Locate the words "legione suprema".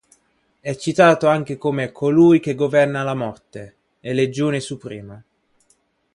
4.13-5.23